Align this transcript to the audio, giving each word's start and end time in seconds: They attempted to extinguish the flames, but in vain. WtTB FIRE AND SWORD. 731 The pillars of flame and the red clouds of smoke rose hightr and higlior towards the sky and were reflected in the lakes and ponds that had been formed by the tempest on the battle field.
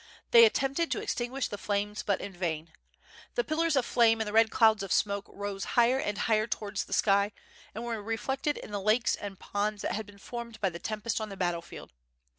They 0.31 0.45
attempted 0.45 0.89
to 0.89 0.99
extinguish 0.99 1.47
the 1.47 1.59
flames, 1.59 2.01
but 2.01 2.19
in 2.21 2.33
vain. 2.33 2.69
WtTB 2.69 2.73
FIRE 2.73 2.73
AND 2.73 2.73
SWORD. 2.73 3.35
731 3.35 3.35
The 3.35 3.43
pillars 3.43 3.75
of 3.75 3.85
flame 3.85 4.19
and 4.19 4.27
the 4.27 4.33
red 4.33 4.49
clouds 4.49 4.81
of 4.81 4.91
smoke 4.91 5.25
rose 5.29 5.65
hightr 5.77 6.01
and 6.03 6.17
higlior 6.17 6.49
towards 6.49 6.85
the 6.85 6.93
sky 6.93 7.31
and 7.75 7.83
were 7.83 8.01
reflected 8.01 8.57
in 8.57 8.71
the 8.71 8.81
lakes 8.81 9.15
and 9.15 9.37
ponds 9.39 9.83
that 9.83 9.91
had 9.91 10.07
been 10.07 10.17
formed 10.17 10.59
by 10.59 10.71
the 10.71 10.79
tempest 10.79 11.21
on 11.21 11.29
the 11.29 11.37
battle 11.37 11.61
field. 11.61 11.93